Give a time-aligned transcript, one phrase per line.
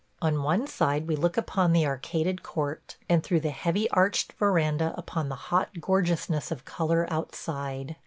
[0.19, 4.95] On one side we look upon the arcaded court, and through the heavy arched veranda
[4.97, 7.95] upon the hot gorgeousness of color outside.